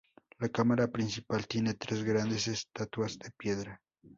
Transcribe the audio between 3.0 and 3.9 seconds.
de piedra.